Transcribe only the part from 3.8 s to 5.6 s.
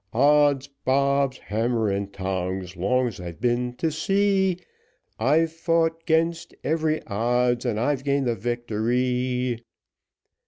sea, I've